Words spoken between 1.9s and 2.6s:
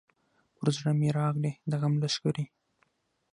لښکري